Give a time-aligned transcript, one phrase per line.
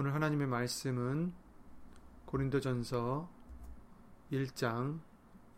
[0.00, 1.30] 오늘 하나님의 말씀은
[2.24, 3.28] 고린도전서
[4.32, 4.98] 1장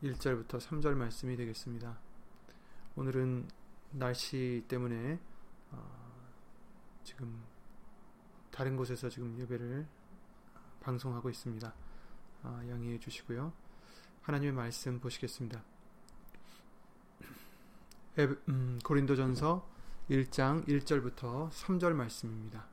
[0.02, 1.96] 1절부터 3절 말씀이 되겠습니다.
[2.96, 3.46] 오늘은
[3.92, 5.20] 날씨 때문에
[5.70, 6.32] 어,
[7.04, 7.40] 지금
[8.50, 9.86] 다른 곳에서 지금 예배를
[10.80, 11.72] 방송하고 있습니다.
[12.42, 13.52] 어, 양해해 주시고요.
[14.22, 15.62] 하나님의 말씀 보시겠습니다.
[18.18, 19.70] 에, 음, 고린도전서
[20.10, 22.71] 1장 1절부터 3절 말씀입니다.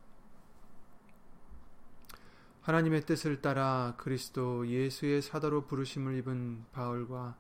[2.62, 7.38] 하나님의 뜻을 따라 그리스도 예수의 사도로 부르심을 입은 바울과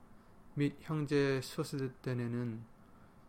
[0.55, 2.63] 및 형제 소스데네는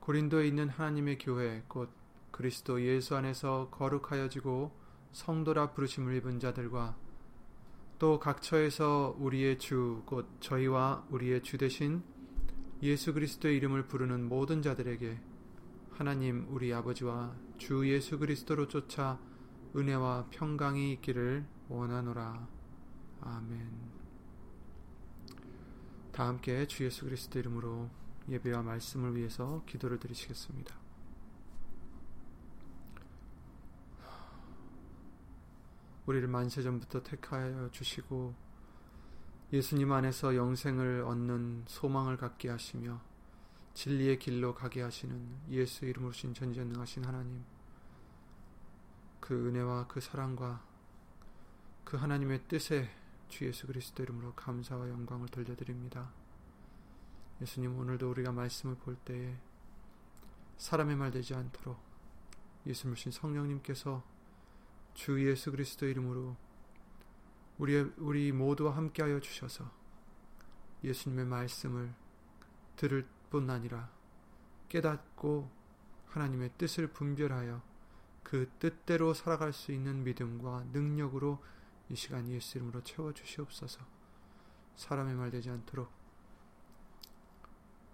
[0.00, 1.90] 고린도에 있는 하나님의 교회 곧
[2.30, 4.70] 그리스도 예수 안에서 거룩하여지고
[5.12, 6.96] 성도라 부르심을 입은 자들과
[7.98, 12.02] 또 각처에서 우리의 주 곧 저희와 우리의 주 대신
[12.82, 15.20] 예수 그리스도의 이름을 부르는 모든 자들에게
[15.90, 19.18] 하나님 우리 아버지와 주 예수 그리스도로 쫓아
[19.74, 22.48] 은혜와 평강이 있기를 원하노라.
[23.20, 23.70] 아멘.
[26.10, 27.88] 다 함께 주 예수 그리스도 이름으로
[28.28, 30.74] 예배와 말씀을 위해서 기도를 드리시겠습니다.
[36.06, 38.34] 우리를 만세전부터 택하여 주시고
[39.52, 43.00] 예수님 안에서 영생을 얻는 소망을 갖게 하시며
[43.74, 47.44] 진리의 길로 가게 하시는 예수 이름으로 신 전지전능하신 하나님
[49.20, 50.62] 그 은혜와 그 사랑과
[51.84, 52.90] 그 하나님의 뜻에
[53.28, 56.10] 주 예수 그리스도 이름으로 감사와 영광을 돌려드립니다.
[57.40, 59.38] 예수님 오늘도 우리가 말씀을 볼 때에
[60.58, 61.80] 사람의 말 되지 않도록
[62.66, 64.04] 예수님 신 성령님께서
[64.94, 66.36] 주 예수 그리스도 이름으로
[67.58, 69.70] 우리 우리 모두와 함께하여 주셔서
[70.82, 71.94] 예수님의 말씀을
[72.76, 73.90] 들을 뿐 아니라
[74.68, 75.50] 깨닫고
[76.08, 77.69] 하나님의 뜻을 분별하여
[78.22, 81.42] 그 뜻대로 살아갈 수 있는 믿음과 능력으로
[81.88, 83.80] 이 시간 예수 이름으로 채워 주시옵소서.
[84.76, 85.90] 사람의 말 되지 않도록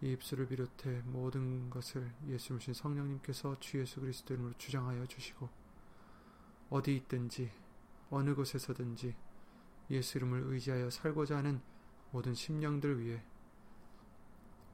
[0.02, 5.48] 이 입술을 비롯해 모든 것을 예수님신 성령님께서 주 예수 그리스도 이름으로 주장하여 주시고
[6.68, 7.50] 어디 있든지
[8.10, 9.16] 어느 곳에서든지
[9.90, 11.60] 예수 이름을 의지하여 살고자 하는
[12.10, 13.22] 모든 심령들 위해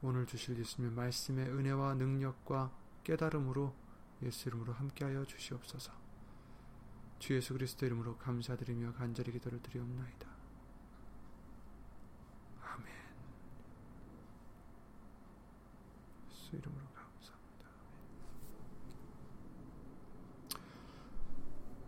[0.01, 2.71] 오늘 주실 예수님의 말씀의 은혜와 능력과
[3.05, 3.73] 깨달음으로
[4.23, 5.91] 예수 이름으로 함께하여 주시옵소서.
[7.19, 10.27] 주 예수 그리스도 이름으로 감사드리며 간절히 기도를 드리옵나이다.
[12.61, 12.87] 아멘.
[16.31, 17.69] 예수 이름으로 감사합니다.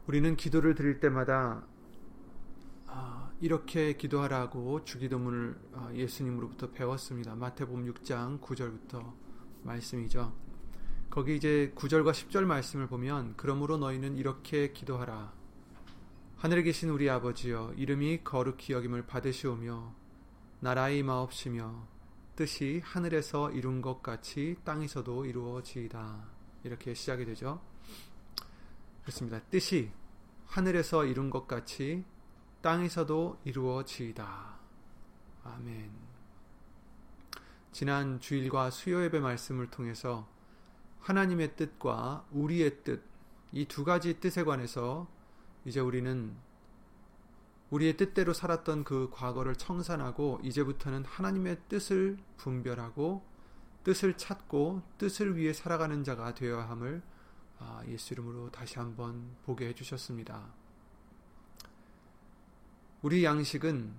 [0.08, 1.66] 우리는 기도를 드릴 때마다
[3.42, 7.36] 이렇게 기도하라고 주기도문을 어, 예수님으로부터 배웠습니다.
[7.36, 9.14] 마태복음 6장 9절부터
[9.64, 10.45] 말씀이죠.
[11.16, 15.32] 거기 이제 9절과 10절 말씀을 보면 그러므로 너희는 이렇게 기도하라.
[16.36, 19.96] 하늘에 계신 우리 아버지여 이름이 거룩히 여김을 받으시오며
[20.60, 21.88] 나라의 마옵시며
[22.36, 26.26] 뜻이 하늘에서 이룬 것 같이 땅에서도 이루어지이다.
[26.66, 27.62] 이렇게 시작이 되죠.
[29.04, 29.40] 그렇습니다.
[29.44, 29.92] 뜻이
[30.48, 32.04] 하늘에서 이룬 것 같이
[32.62, 34.60] 땅에서도 이루어지이다.
[35.46, 35.92] 아멘.
[37.72, 40.35] 지난 주일과 수요 예배 말씀을 통해서
[41.06, 43.04] 하나님의 뜻과 우리의 뜻,
[43.52, 45.08] 이 두 가지 뜻에 관해서
[45.64, 46.36] 이제 우리는
[47.70, 53.24] 우리의 뜻대로 살았던 그 과거를 청산하고 이제부터는 하나님의 뜻을 분별하고
[53.84, 57.04] 뜻을 찾고 뜻을 위해 살아가는 자가 되어야 함을
[57.60, 60.54] 아, 예수 이름으로 다시 한번 보게 해주셨습니다.
[63.04, 63.94] 우리 양식은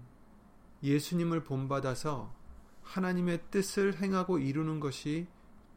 [0.82, 2.34] 예수님을 본받아서
[2.82, 5.28] 하나님의 뜻을 행하고 이루는 것이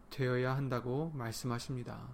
[0.10, 2.10] 되어야 한다고 말씀하십니다.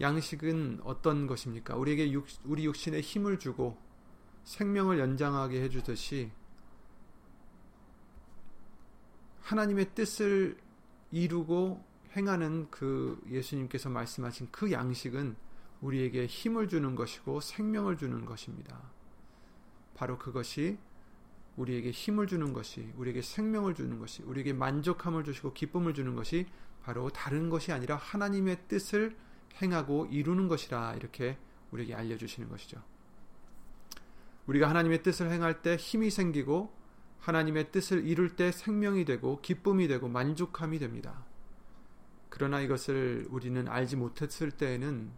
[0.00, 1.76] 양식은 어떤 것입니까?
[1.76, 3.76] 우리에게 육, 우리 육신에 힘을 주고
[4.44, 6.30] 생명을 연장하게 해주듯이
[9.42, 10.56] 하나님의 뜻을
[11.10, 11.84] 이루고
[12.16, 15.36] 행하는 그 예수님께서 말씀하신 그 양식은
[15.80, 18.80] 우리에게 힘을 주는 것이고 생명을 주는 것입니다.
[19.94, 20.78] 바로 그것이
[21.56, 26.46] 우리에게 힘을 주는 것이, 우리에게 생명을 주는 것이, 우리에게 만족함을 주시고 기쁨을 주는 것이
[26.82, 29.16] 바로 다른 것이 아니라 하나님의 뜻을
[29.60, 31.38] 행하고 이루는 것이라 이렇게
[31.70, 32.82] 우리에게 알려주시는 것이죠.
[34.46, 36.74] 우리가 하나님의 뜻을 행할 때 힘이 생기고
[37.20, 41.24] 하나님의 뜻을 이룰 때 생명이 되고 기쁨이 되고 만족함이 됩니다.
[42.28, 45.12] 그러나 이것을 우리는 알지 못했을 때에는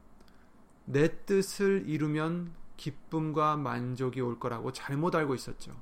[0.84, 5.75] 내 뜻을 이루면 기쁨과 만족이 올 거라고 잘못 알고 있었죠.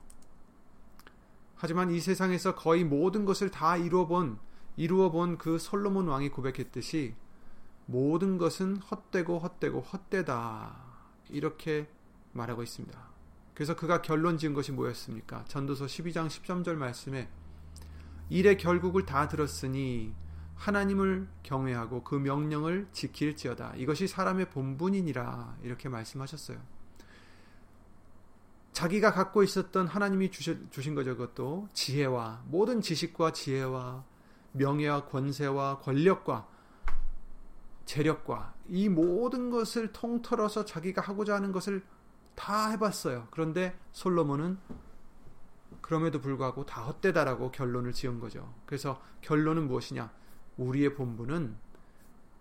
[1.63, 4.37] 하지만 이 세상에서 거의 모든 것을 다 이루어 본
[4.77, 7.15] 이루어 본 그 솔로몬 왕이 고백했듯이
[7.87, 10.75] 모든 것은 헛되고 헛되고 헛되다.
[11.31, 11.89] 이렇게
[12.33, 12.99] 말하고 있습니다.
[13.55, 15.45] 그래서 그가 결론 지은 것이 뭐였습니까?
[15.45, 17.29] 전도서 12장 13절 말씀에
[18.29, 20.13] 일의 결국을 다 들었으니
[20.57, 23.75] 하나님을 경외하고 그 명령을 지킬지어다.
[23.77, 25.59] 이것이 사람의 본분이니라.
[25.63, 26.59] 이렇게 말씀하셨어요.
[28.73, 31.17] 자기가 갖고 있었던 하나님이 주신 거죠.
[31.17, 34.05] 그것도 지혜와 모든 지식과 지혜와
[34.53, 36.49] 명예와 권세와 권력과
[37.85, 41.85] 재력과 이 모든 것을 통틀어서 자기가 하고자 하는 것을
[42.35, 43.29] 다 해봤어요.
[43.31, 44.59] 그런데 솔로몬은
[45.81, 48.55] 그럼에도 불구하고 다 헛되다라고 결론을 지은 거죠.
[48.67, 50.11] 그래서 결론은 무엇이냐?
[50.57, 51.57] 우리의 본분은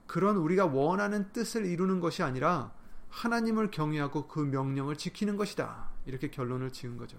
[0.08, 2.72] 그런 우리가 원하는 뜻을 이루는 것이 아니라
[3.10, 5.90] 하나님을 경외하고 그 명령을 지키는 것이다.
[6.06, 7.18] 이렇게 결론을 지은 거죠.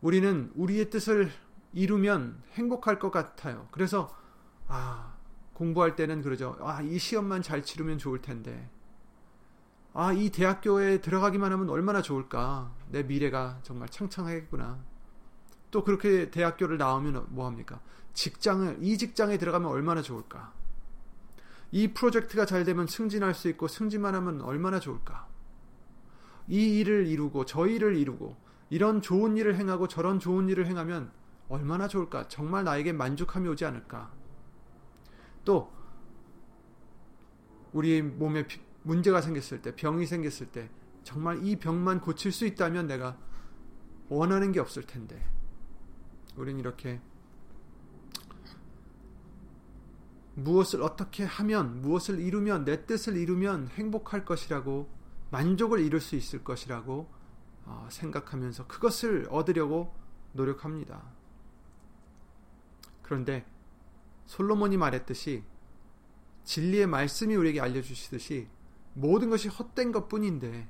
[0.00, 1.30] 우리는 우리의 뜻을
[1.72, 3.68] 이루면 행복할 것 같아요.
[3.70, 4.14] 그래서
[4.66, 5.14] 아,
[5.54, 6.56] 공부할 때는 그러죠.
[6.60, 8.68] 아, 이 시험만 잘 치르면 좋을 텐데.
[9.94, 12.74] 아, 이 대학교에 들어가기만 하면 얼마나 좋을까.
[12.88, 14.82] 내 미래가 정말 창창하겠구나.
[15.70, 17.80] 또 그렇게 대학교를 나오면 뭐 합니까?
[18.14, 20.52] 직장을, 이 직장에 들어가면 얼마나 좋을까.
[21.70, 25.31] 이 프로젝트가 잘 되면 승진할 수 있고 승진만 하면 얼마나 좋을까.
[26.52, 28.36] 이 일을 이루고 저 일을 이루고
[28.68, 31.10] 이런 좋은 일을 행하고 저런 좋은 일을 행하면
[31.48, 32.28] 얼마나 좋을까?
[32.28, 34.12] 정말 나에게 만족함이 오지 않을까?
[35.46, 35.72] 또
[37.72, 38.46] 우리 몸에
[38.82, 40.68] 문제가 생겼을 때, 병이 생겼을 때
[41.04, 43.16] 정말 이 병만 고칠 수 있다면 내가
[44.10, 45.26] 원하는 게 없을 텐데.
[46.36, 47.00] 우린 이렇게
[50.34, 55.01] 무엇을 어떻게 하면 무엇을 이루면 내 뜻을 이루면 행복할 것이라고
[55.32, 57.10] 만족을 이룰 수 있을 것이라고
[57.64, 59.94] 어, 생각하면서 그것을 얻으려고
[60.32, 61.02] 노력합니다.
[63.02, 63.46] 그런데
[64.26, 65.42] 솔로몬이 말했듯이
[66.44, 68.48] 진리의 말씀이 우리에게 알려주시듯이
[68.94, 70.68] 모든 것이 헛된 것 뿐인데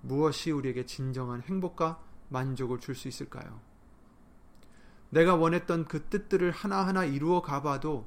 [0.00, 3.60] 무엇이 우리에게 진정한 행복과 만족을 줄 수 있을까요?
[5.10, 8.06] 내가 원했던 그 뜻들을 하나하나 이루어 가봐도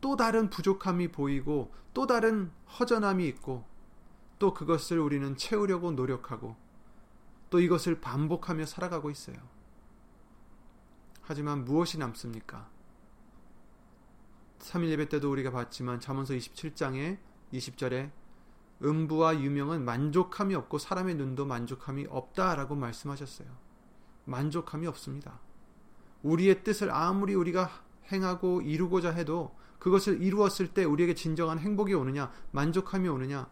[0.00, 3.71] 또 다른 부족함이 보이고 또 다른 허전함이 있고
[4.42, 6.56] 또 그것을 우리는 채우려고 노력하고
[7.48, 9.36] 또 이것을 반복하며 살아가고 있어요.
[11.20, 12.68] 하지만 무엇이 남습니까?
[14.58, 17.18] 3일 예배 때도 우리가 봤지만 잠언서 27장에
[17.52, 18.10] 20절에
[18.82, 23.46] 음부와 유명은 만족함이 없고 사람의 눈도 만족함이 없다라고 말씀하셨어요.
[24.24, 25.38] 만족함이 없습니다.
[26.24, 27.70] 우리의 뜻을 아무리 우리가
[28.10, 33.48] 행하고 이루고자 해도 그것을 이루었을 때 우리에게 진정한 행복이 오느냐, 만족함이 오느냐,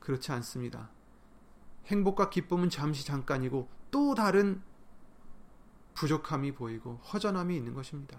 [0.00, 0.90] 그렇지 않습니다.
[1.86, 4.62] 행복과 기쁨은 잠시 잠깐이고 또 다른
[5.94, 8.18] 부족함이 보이고 허전함이 있는 것입니다.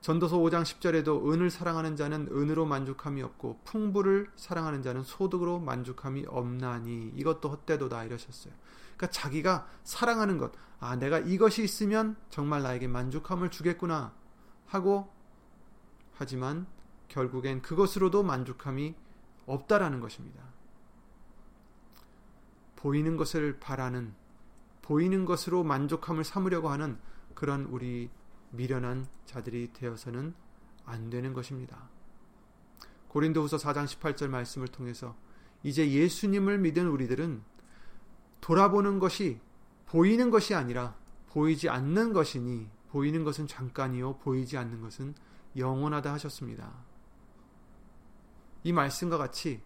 [0.00, 7.12] 전도서 5장 10절에도 은을 사랑하는 자는 은으로 만족함이 없고 풍부를 사랑하는 자는 소득으로 만족함이 없나니
[7.16, 8.54] 이것도 헛되도다 이러셨어요.
[8.96, 14.14] 그러니까 자기가 사랑하는 것, 아 내가 이것이 있으면 정말 나에게 만족함을 주겠구나
[14.66, 15.12] 하고
[16.14, 16.66] 하지만
[17.08, 18.94] 결국엔 그것으로도 만족함이
[19.46, 20.42] 없다라는 것입니다.
[22.76, 24.14] 보이는 것을 바라는
[24.82, 26.98] 보이는 것으로 만족함을 삼으려고 하는
[27.34, 28.08] 그런 우리
[28.50, 30.34] 미련한 자들이 되어서는
[30.84, 31.88] 안 되는 것입니다.
[33.08, 35.16] 고린도후서 4장 18절 말씀을 통해서
[35.62, 37.42] 이제 예수님을 믿은 우리들은
[38.40, 39.40] 돌아보는 것이
[39.86, 40.94] 보이는 것이 아니라
[41.30, 45.14] 보이지 않는 것이니 보이는 것은 잠깐이요 보이지 않는 것은
[45.56, 46.72] 영원하다 하셨습니다.
[48.66, 49.62] 이 말씀과 같이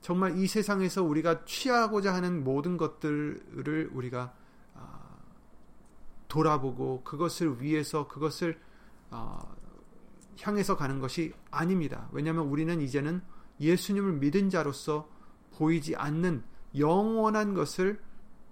[0.00, 4.32] 정말 이 세상에서 우리가 취하고자 하는 모든 것들을 우리가
[6.28, 8.60] 돌아보고 그것을 위해서 그것을
[9.10, 9.40] 어,
[10.40, 12.08] 향해서 가는 것이 아닙니다.
[12.12, 13.22] 왜냐하면 우리는 이제는
[13.58, 15.08] 예수님을 믿은 자로서
[15.54, 16.44] 보이지 않는
[16.76, 18.00] 영원한 것을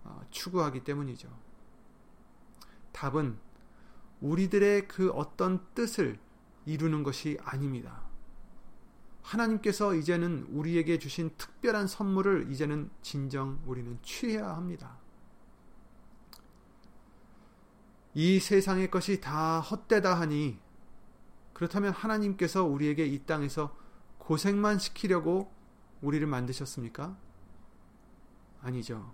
[0.02, 1.28] 어, 추구하기 때문이죠.
[2.90, 3.38] 답은
[4.20, 6.18] 우리들의 그 어떤 뜻을
[6.64, 8.05] 이루는 것이 아닙니다.
[9.26, 14.98] 하나님께서 이제는 우리에게 주신 특별한 선물을 이제는 진정 우리는 취해야 합니다.
[18.14, 20.58] 이 세상의 것이 다 헛되다 하니
[21.52, 23.76] 그렇다면 하나님께서 우리에게 이 땅에서
[24.18, 25.52] 고생만 시키려고
[26.02, 27.16] 우리를 만드셨습니까?
[28.62, 29.12] 아니죠.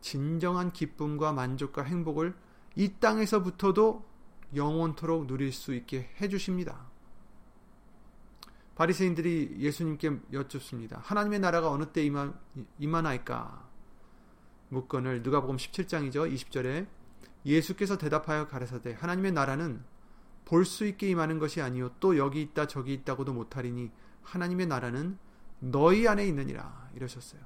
[0.00, 2.34] 진정한 기쁨과 만족과 행복을
[2.74, 4.04] 이 땅에서부터도
[4.54, 6.91] 영원토록 누릴 수 있게 해주십니다.
[8.74, 11.00] 바리새인들이 예수님께 여쭙습니다.
[11.02, 12.32] 하나님의 나라가 어느 때 임하,
[12.78, 13.68] 임하나이까?
[14.70, 16.32] 묵건을 누가복음 17장이죠.
[16.32, 16.86] 20절에
[17.44, 19.82] 예수께서 대답하여 가라사대 하나님의 나라는
[20.44, 23.90] 볼 수 있게 임하는 것이 아니요 또 여기 있다 저기 있다고도 못하리니
[24.22, 25.18] 하나님의 나라는
[25.60, 27.40] 너희 안에 있느니라 이러셨어요.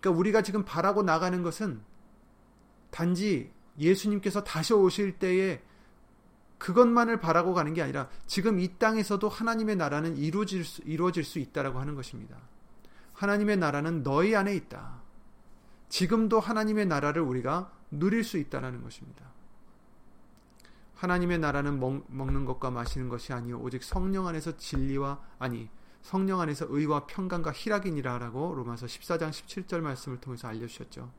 [0.00, 1.80] 그러니까 우리가 지금 바라고 나가는 것은
[2.90, 5.62] 단지 예수님께서 다시 오실 때에
[6.58, 11.78] 그것만을 바라고 가는 게 아니라 지금 이 땅에서도 하나님의 나라는 이루어질 수, 이루어질 수 있다라고
[11.78, 12.36] 하는 것입니다.
[13.12, 15.02] 하나님의 나라는 너희 안에 있다.
[15.88, 19.24] 지금도 하나님의 나라를 우리가 누릴 수 있다라는 것입니다.
[20.94, 25.68] 하나님의 나라는 먹, 먹는 것과 마시는 것이 아니요 오직 성령 안에서 진리와 아니
[26.00, 31.10] 성령 안에서 의와 평강과 희락이니라라고 로마서 14장 17절 말씀을 통해서 알려 주셨죠.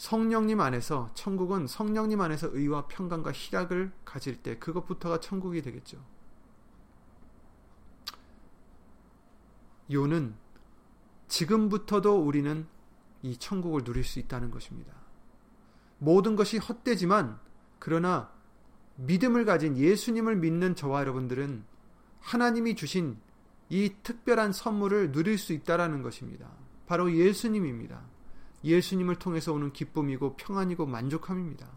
[0.00, 6.02] 성령님 안에서 천국은 성령님 안에서 의와 평강과 희락을 가질 때 그것부터가 천국이 되겠죠.
[9.92, 10.34] 요는
[11.28, 12.66] 지금부터도 우리는
[13.20, 14.90] 이 천국을 누릴 수 있다는 것입니다.
[15.98, 17.38] 모든 것이 헛되지만
[17.78, 18.32] 그러나
[18.96, 21.62] 믿음을 가진 예수님을 믿는 저와 여러분들은
[22.20, 23.18] 하나님이 주신
[23.68, 26.48] 이 특별한 선물을 누릴 수 있다라는 것입니다.
[26.86, 28.09] 바로 예수님입니다.
[28.64, 31.70] 예수님을 통해서 오는 기쁨이고 평안이고 만족함입니다.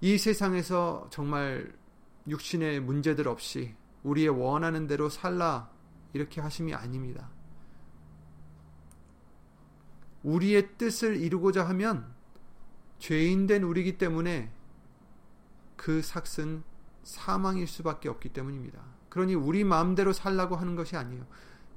[0.00, 1.72] 이 세상에서 정말
[2.28, 5.70] 육신의 문제들 없이 우리의 원하는 대로 살라
[6.12, 7.30] 이렇게 하심이 아닙니다.
[10.22, 12.12] 우리의 뜻을 이루고자 하면
[12.98, 14.50] 죄인된 우리기 때문에
[15.76, 16.64] 그 삭은
[17.04, 18.82] 사망일 수밖에 없기 때문입니다.
[19.08, 21.26] 그러니 우리 마음대로 살라고 하는 것이 아니에요.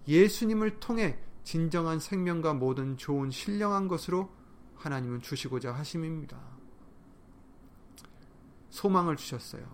[0.08, 4.32] 예수님을 통해 진정한 생명과 모든 좋은 신령한 것으로
[4.76, 6.40] 하나님은 주시고자 하심입니다.
[8.70, 9.68] 소망을 주셨어요.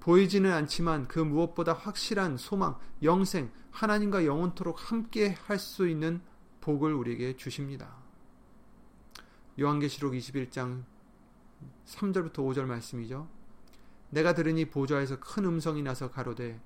[0.00, 6.20] 보이지는 않지만 그 무엇보다 확실한 소망, 영생, 하나님과 영원토록 함께 할 수 있는
[6.62, 7.94] 복을 우리에게 주십니다.
[9.60, 10.82] 요한계시록 21장
[11.86, 13.28] 3절부터 5절 말씀이죠.
[14.10, 16.60] 내가 들으니 보좌에서 큰 음성이 나서 가로되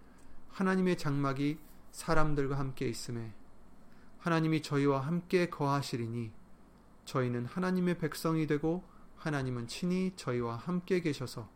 [0.48, 1.58] 하나님의 장막이
[1.90, 3.34] 사람들과 함께 있음에
[4.22, 6.30] 하나님이 저희와 함께 거하시리니
[7.04, 8.84] 저희는 하나님의 백성이 되고
[9.16, 11.50] 하나님은 친히 저희와 함께 계셔서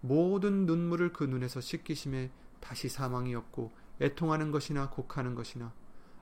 [0.00, 5.72] 모든 눈물을 그 눈에서 씻기심에 다시 사망이 없고 애통하는 것이나 곡하는 것이나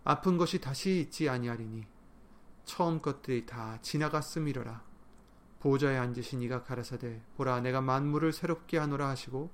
[0.04, 1.86] 아픈 것이 다시 있지 아니하리니
[2.66, 4.84] 처음 것들이 다 지나갔음이러라.
[5.60, 9.50] 보좌에 앉으신 이가 가라사대 보라 내가 만물을 새롭게 하노라 하시고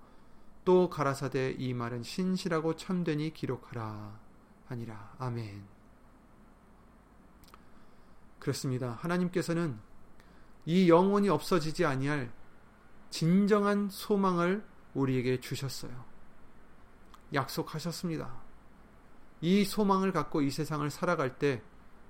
[0.65, 4.19] 또 가라사대 이 말은 신실하고 참되니 기록하라
[4.67, 5.15] 하니라.
[5.19, 5.78] 아멘
[8.39, 9.79] 그렇습니다 하나님께서는
[10.67, 12.33] 이 영원히 없어지지 아니할
[13.11, 14.65] 진정한 소망을
[14.95, 16.05] 우리에게 주셨어요
[17.33, 18.49] 약속하셨습니다
[19.41, 21.63] 이 소망을 갖고 이 세상을 살아갈 때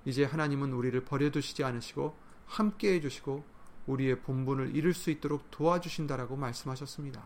[0.05, 2.15] 이제 하나님은 우리를 버려두시지 않으시고
[2.47, 3.43] 함께 해주시고
[3.87, 7.23] 우리의 본분을 이룰 수 있도록 도와주신다라고 말씀하셨습니다.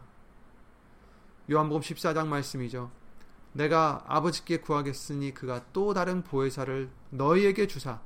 [1.51, 2.91] 요한복음 14장 말씀이죠.
[3.53, 8.01] 내가 아버지께 구하겠으니 그가 또 다른 보혜사를 너희에게 주사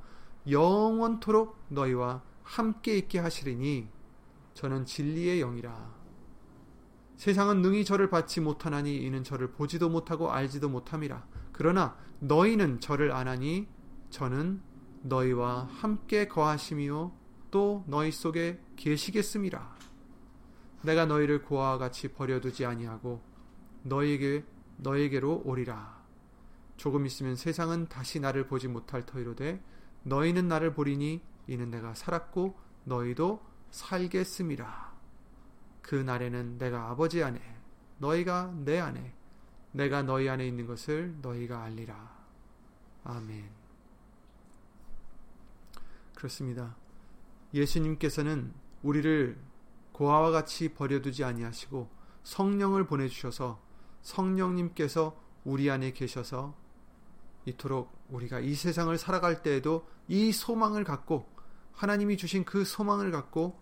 [0.46, 3.88] 영원토록 너희와 함께 있게 하시리니
[4.54, 5.98] 저는 진리의 영이라.
[7.16, 11.26] 세상은 능히 저를 받지 못하나니 이는 저를 보지도 못하고 알지도 못함이라.
[11.52, 13.66] 그러나 너희는 저를 아나니
[14.10, 14.62] 저는
[15.02, 17.12] 너희와 함께 거하심이요
[17.50, 19.76] 또 너희 속에 계시겠음이라.
[20.82, 23.20] 내가 너희를 고아와 같이 버려두지 아니하고
[23.82, 24.44] 너희에게
[24.76, 25.98] 너에게로 오리라.
[26.76, 29.60] 조금 있으면 세상은 다시 나를 보지 못할 터이로되
[30.02, 34.96] 너희는 나를 보리니 이는 내가 살았고 너희도 살겠음이라.
[35.82, 37.40] 그 날에는 내가 아버지 안에
[37.98, 39.14] 너희가 내 안에
[39.72, 42.18] 내가 너희 안에 있는 것을 너희가 알리라.
[43.04, 43.50] 아멘.
[46.14, 46.76] 그렇습니다.
[47.54, 48.52] 예수님께서는
[48.82, 49.38] 우리를
[49.92, 51.88] 고아와 같이 버려두지 아니하시고
[52.22, 53.60] 성령을 보내주셔서
[54.02, 56.54] 성령님께서 우리 안에 계셔서
[57.48, 61.28] 이토록 우리가 이 세상을 살아갈 때에도 이 소망을 갖고
[61.72, 63.58] 하나님이 주신 그 소망을 갖고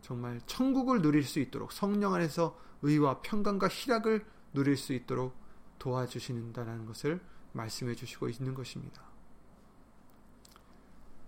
[0.00, 5.34] 정말 천국을 누릴 수 있도록 성령 안에서 의와 평강과 희락을 누릴 수 있도록
[5.78, 7.20] 도와주시는다라는 것을
[7.52, 9.02] 말씀해 주시고 있는 것입니다.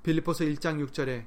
[0.02, 1.26] 빌립보서 1장 6절에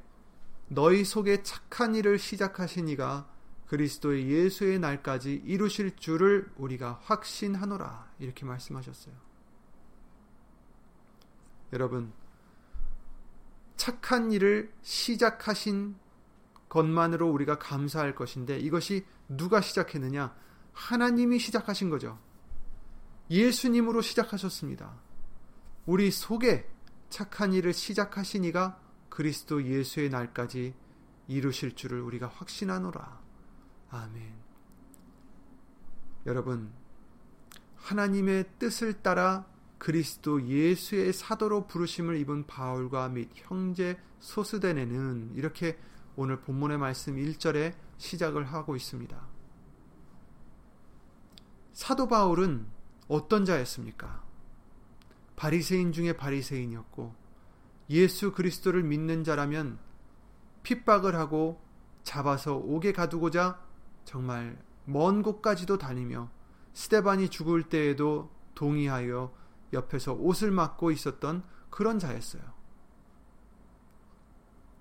[0.70, 3.30] 너희 속에 착한 일을 시작하신 이가
[3.68, 8.14] 그리스도의 예수의 날까지 이루실 줄을 우리가 확신하노라.
[8.20, 9.29] 이렇게 말씀하셨어요.
[11.74, 12.12] 여러분,
[13.76, 15.96] 착한 일을 시작하신
[16.68, 20.36] 것만으로 우리가 감사할 것인데 이것이 누가 시작했느냐?
[20.74, 22.20] 하나님이 시작하신 거죠.
[23.30, 24.94] 예수님으로 시작하셨습니다.
[25.86, 26.70] 우리 속에
[27.10, 30.74] 착한 일을 시작하신 이가 그리스도 예수의 날까지
[31.28, 33.22] 이루실 줄을 우리가 확신하노라.
[33.90, 34.34] 아멘.
[36.26, 36.72] 여러분,
[37.76, 39.46] 하나님의 뜻을 따라
[39.80, 45.80] 그리스도 예수의 사도로 부르심을 입은 바울과 및 형제 소스데네는 이렇게
[46.16, 49.18] 오늘 본문의 말씀 1절에 시작을 하고 있습니다.
[51.74, 52.68] 사도 바울은
[53.08, 54.22] 어떤 자였습니까?
[55.38, 57.16] 바리새인 중에 바리새인이었고
[57.90, 59.80] 예수 그리스도를 믿는 자라면
[60.64, 61.62] 핍박을 하고
[62.04, 63.62] 잡아서 옥에 가두고자
[64.04, 66.30] 정말 먼 곳까지도 다니며
[66.74, 69.39] 스테반이 죽을 때에도 동의하여
[69.74, 72.42] 옆에서 옷을 막고 있었던 그런 자였어요.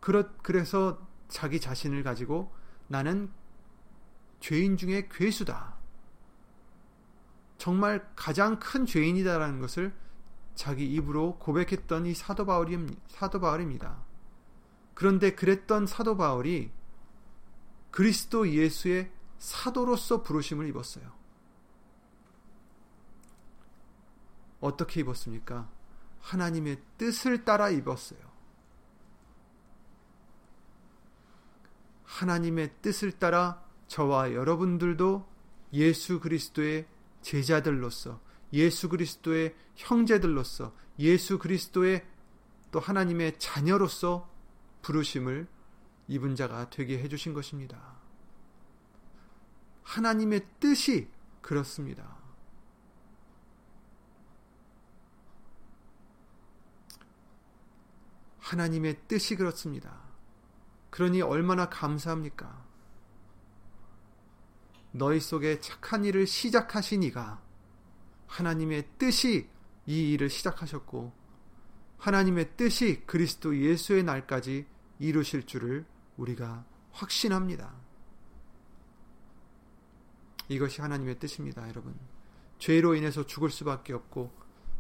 [0.01, 2.55] 그래서 자기 자신을 가지고
[2.87, 3.31] 나는
[4.41, 5.77] 죄인 중에 괴수다.
[7.59, 9.95] 정말 가장 큰 죄인이다라는 것을
[10.55, 12.79] 자기 입으로 고백했던 이 사도 바울이
[13.09, 14.05] 사도 바울입니다.
[14.95, 16.73] 그런데 그랬던 사도 바울이
[17.91, 21.18] 그리스도 예수의 사도로서 부르심을 입었어요.
[24.61, 25.71] 어떻게 입었습니까?
[26.21, 28.19] 하나님의 뜻을 따라 입었어요.
[32.05, 35.27] 하나님의 뜻을 따라 저와 여러분들도
[35.75, 36.87] 예수 그리스도의
[37.23, 38.21] 제자들로서
[38.53, 42.07] 예수 그리스도의 형제들로서 예수 그리스도의
[42.71, 44.29] 또 하나님의 자녀로서
[44.83, 45.47] 부르심을
[46.09, 47.99] 입은 자가 되게 해주신 것입니다.
[49.83, 51.09] 하나님의 뜻이
[51.41, 52.18] 그렇습니다.
[58.49, 60.01] 하나님의 뜻이 그렇습니다.
[60.89, 62.67] 그러니 얼마나 감사합니까?
[64.93, 67.43] 너희 속에 착한 일을 시작하신 이가
[68.27, 69.51] 하나님의 뜻이
[69.85, 71.13] 이 일을 시작하셨고
[71.99, 74.67] 하나님의 뜻이 그리스도 예수의 날까지
[74.99, 75.85] 이루실 줄을
[76.17, 77.75] 우리가 확신합니다.
[80.49, 81.95] 이것이 하나님의 뜻입니다, 여러분.
[82.59, 84.33] 죄로 인해서 죽을 수밖에 없고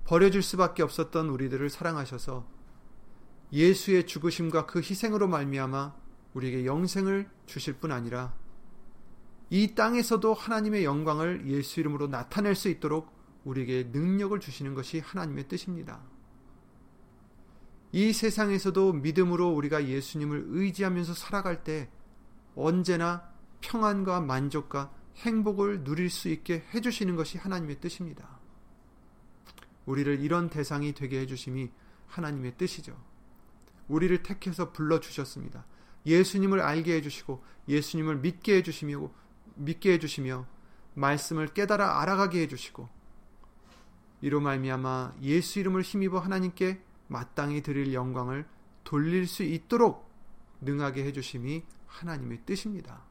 [0.05, 2.58] 버려질 수밖에 없었던 우리들을 사랑하셔서
[3.53, 5.95] 예수의 죽으심과 그 희생으로 말미암아
[6.35, 8.35] 우리에게 영생을 주실 뿐 아니라
[9.51, 13.11] 이 땅에서도 하나님의 영광을 예수 이름으로 나타낼 수 있도록
[13.45, 16.03] 우리에게 능력을 주시는 것이 하나님의 뜻입니다.
[17.93, 21.89] 이 세상에서도 믿음으로 우리가 예수님을 의지하면서 살아갈 때
[22.55, 23.31] 언제나
[23.63, 28.39] 평안과 만족과 행복을 누릴 수 있게 해주시는 것이 하나님의 뜻입니다.
[29.87, 31.71] 우리를 이런 대상이 되게 해주심이
[32.07, 33.08] 하나님의 뜻이죠.
[33.89, 35.65] 우리를 택해서 불러 주셨습니다.
[36.07, 39.11] 예수님을 알게 해 주시고 예수님을 믿게 해 주시며
[39.57, 40.47] 믿게 해 주시며
[40.95, 42.89] 말씀을 깨달아 알아가게 해 주시고
[44.21, 48.47] 이로 말미암아 예수 이름을 힘입어 하나님께 마땅히 드릴 영광을
[48.85, 50.11] 돌릴 수 있도록
[50.61, 53.03] 능하게 해 주심이 하나님의 뜻입니다.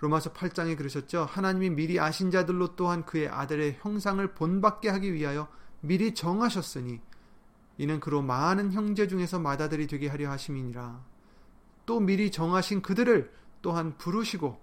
[0.00, 1.24] 로마서 8장에 그러셨죠.
[1.24, 5.48] 하나님이 미리 아신 자들로 또한 그의 아들의 형상을 본받게 하기 위하여
[5.80, 7.00] 미리 정하셨으니
[7.78, 11.04] 이는 그로 많은 형제 중에서 맏아들이 되게 하려 하심이니라.
[11.86, 14.60] 또 미리 정하신 그들을 또한 부르시고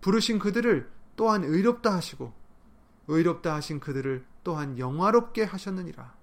[0.00, 2.32] 부르신 그들을 또한 의롭다 하시고
[3.08, 6.14] 의롭다 하신 그들을 또한 영화롭게 하셨느니라.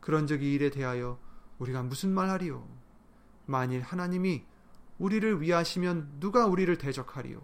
[0.00, 1.18] 그런 적이 일에 대하여
[1.58, 2.66] 우리가 무슨 말하리요?
[3.46, 4.44] 만일 하나님이
[4.98, 7.40] 우리를 위하시면 누가 우리를 대적하리요?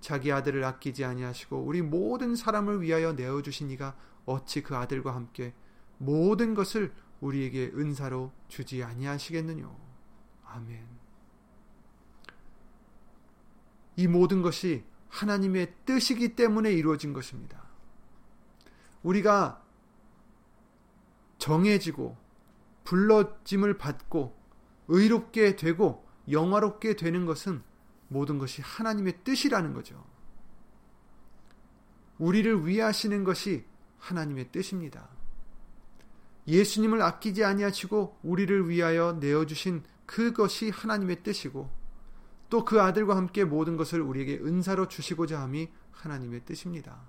[0.00, 5.54] 자기 아들을 아끼지 아니하시고 우리 모든 사람을 위하여 내어 주신 이가 어찌 그 아들과 함께
[5.98, 9.74] 모든 것을 우리에게 은사로 주지 아니하시겠느뇨.
[10.44, 10.86] 아멘.
[13.96, 17.62] 이 모든 것이 하나님의 뜻이기 때문에 이루어진 것입니다.
[19.02, 19.62] 우리가
[21.38, 22.16] 정해지고
[22.84, 24.36] 불러짐을 받고
[24.88, 27.62] 의롭게 되고 영화롭게 되는 것은
[28.08, 30.04] 모든 것이 하나님의 뜻이라는 거죠.
[32.18, 33.64] 우리를 위하시는 것이
[33.98, 35.08] 하나님의 뜻입니다.
[36.46, 41.70] 예수님을 아끼지 아니하시고 우리를 위하여 내어 주신 그것이 하나님의 뜻이고
[42.50, 47.00] 또 그 아들과 함께 모든 것을 우리에게 은사로 주시고자 함이 하나님의 뜻입니다.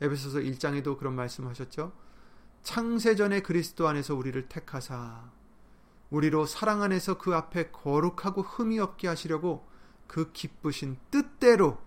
[0.00, 1.92] 에베소서 1장에도 그런 말씀하셨죠.
[2.62, 5.30] 창세전에 그리스도 안에서 우리를 택하사
[6.10, 9.66] 우리로 사랑 안에서 그 앞에 거룩하고 흠이 없게 하시려고
[10.06, 11.78] 그 기쁘신 뜻대로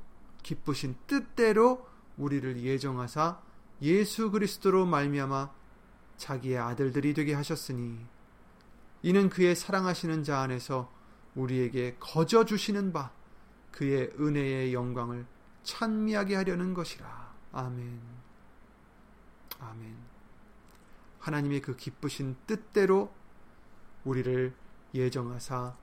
[0.43, 1.87] 기쁘신 뜻대로
[2.17, 3.41] 우리를 예정하사
[3.81, 5.51] 예수 그리스도로 말미암아
[6.17, 8.05] 자기의 아들들이 되게 하셨으니
[9.03, 10.91] 이는 그의 사랑하시는 자 안에서
[11.35, 13.11] 우리에게 거저 주시는 바
[13.71, 15.25] 그의 은혜의 영광을
[15.63, 17.35] 찬미하게 하려는 것이라.
[17.51, 18.01] 아멘.
[19.59, 19.97] 아멘.
[21.19, 23.13] 하나님의 그 기쁘신 뜻대로
[24.03, 24.55] 우리를
[24.93, 25.75] 예정하사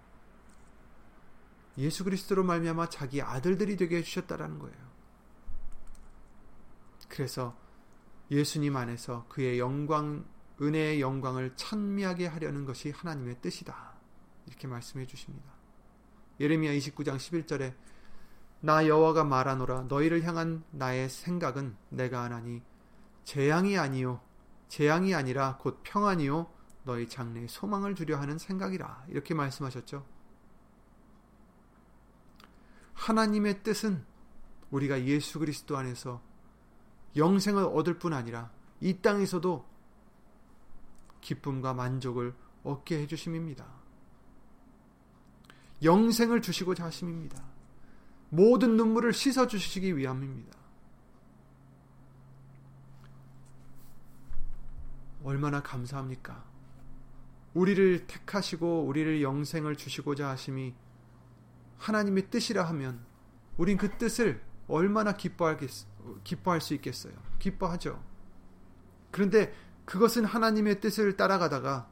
[1.78, 4.76] 예수 그리스도로 말미암아 자기 아들들이 되게 해 주셨다라는 거예요.
[7.08, 7.56] 그래서
[8.30, 10.24] 예수님 안에서 그의 영광,
[10.60, 13.94] 은혜의 영광을 찬미하게 하려는 것이 하나님의 뜻이다.
[14.46, 15.52] 이렇게 말씀해 주십니다.
[16.40, 17.74] 예레미야 29장 11절에
[18.60, 22.62] 나 여호와가 말하노라 너희를 향한 나의 생각은 내가 하나니
[23.24, 24.20] 재앙이 아니요
[24.68, 26.50] 재앙이 아니라 곧 평안이요
[26.84, 30.04] 너희 장래에 소망을 주려 하는 생각이라 이렇게 말씀하셨죠.
[32.94, 34.04] 하나님의 뜻은
[34.70, 36.22] 우리가 예수 그리스도 안에서
[37.16, 38.50] 영생을 얻을 뿐 아니라
[38.80, 39.64] 이 땅에서도
[41.20, 43.66] 기쁨과 만족을 얻게 해주심입니다.
[45.82, 47.42] 영생을 주시고자 하심입니다.
[48.30, 50.56] 모든 눈물을 씻어 주시기 위함입니다.
[55.22, 56.44] 얼마나 감사합니까?
[57.54, 60.74] 우리를 택하시고 우리를 영생을 주시고자 하심이
[61.78, 63.04] 하나님의 뜻이라 하면
[63.56, 65.70] 우린 그 뜻을 얼마나 기뻐하겠,
[66.24, 67.14] 기뻐할 수 있겠어요.
[67.38, 68.02] 기뻐하죠.
[69.10, 71.88] 그런데 그것은 하나님의 뜻을 따라가다가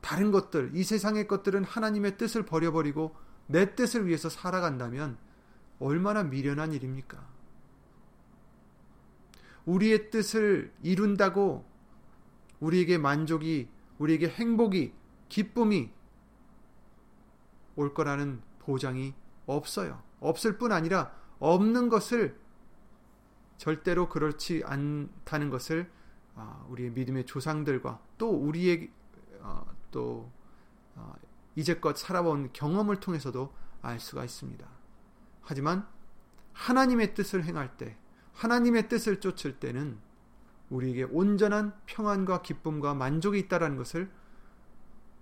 [0.00, 3.14] 다른 것들, 이 세상의 것들은 하나님의 뜻을 버려버리고
[3.46, 5.16] 내 뜻을 위해서 살아간다면
[5.78, 7.26] 얼마나 미련한 일입니까?
[9.64, 11.64] 우리의 뜻을 이룬다고
[12.60, 14.92] 우리에게 만족이, 우리에게 행복이,
[15.28, 15.90] 기쁨이
[17.76, 19.14] 올 거라는 보장이
[19.46, 20.02] 없어요.
[20.20, 22.38] 없을 뿐 아니라 없는 것을
[23.56, 25.90] 절대로 그렇지 않다는 것을
[26.34, 28.90] 아, 우리의 믿음의 조상들과 또 우리의
[29.40, 30.30] 어, 또
[30.94, 31.14] 어,
[31.56, 33.52] 이제껏 살아본 경험을 통해서도
[33.82, 34.66] 알 수가 있습니다.
[35.42, 35.86] 하지만
[36.52, 37.96] 하나님의 뜻을 행할 때,
[38.34, 39.98] 하나님의 뜻을 쫓을 때는
[40.70, 44.10] 우리에게 온전한 평안과 기쁨과 만족이 있다라는 것을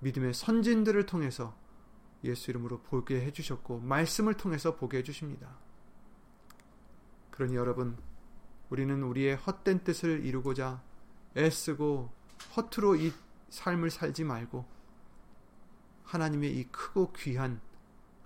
[0.01, 1.57] 믿음의 선진들을 통해서
[2.25, 5.70] 예수 이름으로 보게 해주셨고 말씀을 통해서 보게 해주십니다.
[7.41, 7.97] 그러니 여러분
[8.69, 10.83] 우리는 우리의 헛된 뜻을 이루고자
[11.39, 12.11] 애쓰고
[12.55, 13.15] 허투루 이
[13.49, 14.67] 삶을 살지 말고
[16.05, 17.63] 하나님의 이 크고 귀한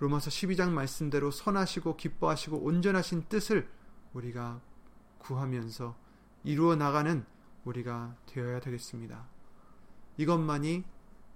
[0.01, 3.71] 로마서 12장 말씀대로 선하시고 기뻐하시고 온전하신 뜻을
[4.15, 4.61] 우리가
[5.19, 5.97] 구하면서
[6.43, 7.25] 이루어 나가는
[7.65, 9.29] 우리가 되어야 되겠습니다.
[10.17, 10.83] 이것만이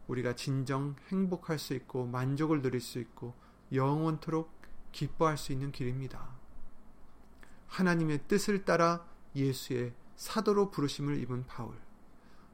[0.09, 3.35] 우리가 진정 행복할 수 있고 만족을 누릴 수 있고
[3.73, 4.51] 영원토록
[4.91, 6.38] 기뻐할 수 있는 길입니다.
[7.69, 11.77] 하나님의 뜻을 따라 예수의 사도로 부르심을 입은 바울.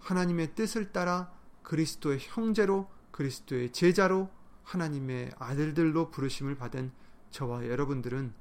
[0.01, 4.31] 하나님의 뜻을 따라 그리스도의 형제로 그리스도의 제자로
[4.65, 6.93] 하나님의 아들들로 부르심을 받은
[7.31, 8.35] 저와 여러분들은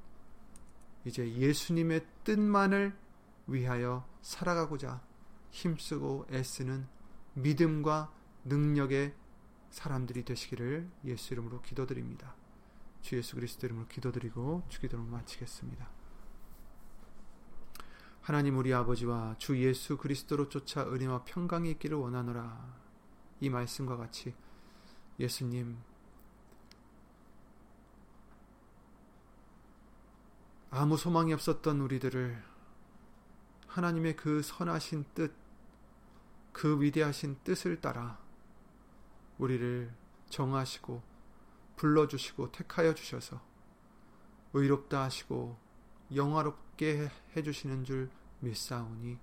[1.04, 2.96] 이제 예수님의 뜻만을
[3.46, 5.02] 위하여 살아가고자
[5.50, 6.86] 힘쓰고 애쓰는
[7.34, 8.12] 믿음과
[8.44, 9.14] 능력의
[9.70, 12.34] 사람들이 되시기를 예수 이름으로 기도드립니다.
[13.02, 16.03] 주 예수 그리스도 이름으로 기도드리고 주기도를 마치겠습니다.
[18.24, 22.74] 하나님 우리 아버지와 주 예수 그리스도로 쫓아 은혜와 평강이 있기를 원하노라.
[23.40, 24.34] 이 말씀과 같이
[25.20, 25.76] 예수님
[30.70, 32.42] 아무 소망이 없었던 우리들을
[33.66, 35.34] 하나님의 그 선하신 뜻,
[36.54, 38.18] 그 위대하신 뜻을 따라
[39.36, 39.92] 우리를
[40.30, 41.02] 정하시고
[41.76, 43.42] 불러주시고 택하여 주셔서
[44.54, 45.63] 의롭다 하시고
[46.12, 49.18] 영화롭게 해주시는 줄 믿사오니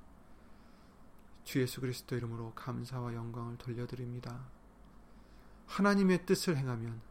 [1.43, 4.47] 주 예수 그리스도 이름으로 감사와 영광을 돌려드립니다.
[5.67, 7.01] 하나님의 뜻을 행하면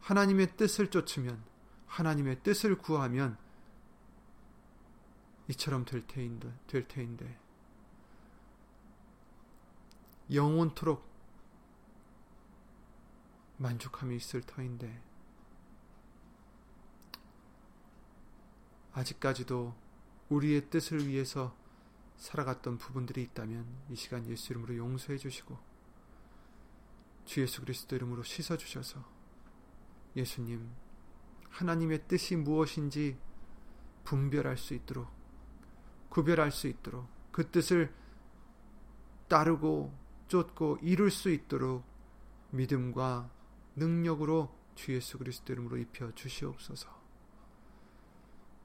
[0.00, 1.42] 하나님의 뜻을 쫓으면
[1.86, 3.38] 하나님의 뜻을 구하면
[5.48, 7.38] 이처럼 될 테인데, 될 테인데
[10.32, 11.08] 영원토록
[13.56, 15.02] 만족함이 있을 터인데
[18.98, 19.74] 아직까지도
[20.28, 21.56] 우리의 뜻을 위해서
[22.16, 25.56] 살아갔던 부분들이 있다면 이 시간 예수 이름으로 용서해 주시고
[27.24, 29.04] 주 예수 그리스도 이름으로 씻어 주셔서
[30.16, 30.68] 예수님
[31.48, 33.16] 하나님의 뜻이 무엇인지
[34.02, 35.08] 분별할 수 있도록
[36.08, 37.94] 구별할 수 있도록 그 뜻을
[39.28, 41.84] 따르고 쫓고 이룰 수 있도록
[42.50, 43.30] 믿음과
[43.76, 46.97] 능력으로 주 예수 그리스도 이름으로 입혀 주시옵소서.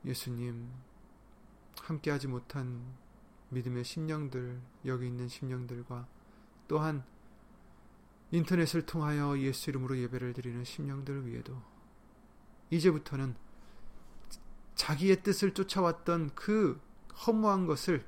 [0.06, 0.70] 예수님
[1.82, 2.84] 함께하지 못한
[3.50, 6.08] 믿음의 심령들 여기 있는 심령들과
[6.68, 7.04] 또한
[8.32, 11.62] 인터넷을 통하여 예수 이름으로 예배를 드리는 심령들 위에도
[12.72, 13.36] 이제부터는
[14.76, 16.82] 자기의 뜻을 쫓아왔던 그
[17.26, 18.06] 허무한 것을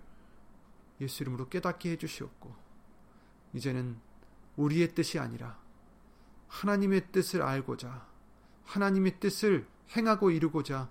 [1.00, 2.56] 예수 이름으로 깨닫게 해주시옵고
[3.54, 4.00] 이제는
[4.56, 5.60] 우리의 뜻이 아니라
[6.48, 8.08] 하나님의 뜻을 알고자
[8.64, 10.90] 하나님의 뜻을 행하고 이루고자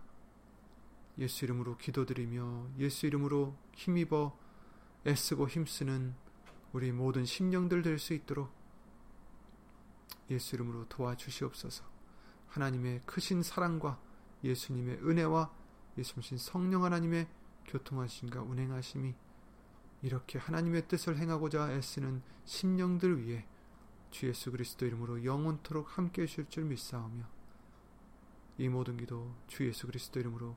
[1.18, 4.36] 예수 이름으로 기도드리며 예수 이름으로 힘입어
[5.06, 6.14] 애쓰고 힘쓰는
[6.72, 8.52] 우리 모든 심령들 될 수 있도록
[10.30, 11.84] 예수 이름으로 도와주시옵소서.
[12.48, 14.00] 하나님의 크신 사랑과
[14.42, 15.52] 예수님의 은혜와
[15.98, 17.28] 예수님 성령 하나님의
[17.66, 19.14] 교통하심과 운행하심이
[20.02, 23.46] 이렇게 하나님의 뜻을 행하고자 애쓰는 심령들 위해
[24.10, 27.24] 주 예수 그리스도 이름으로 영원토록 함께 해주실 줄 믿사오며
[28.58, 30.56] 이 모든 기도 주 예수 그리스도 이름으로